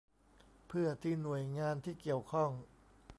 [0.67, 2.49] เพื่อที่หน่วยงานที่เกี่ยวข้อง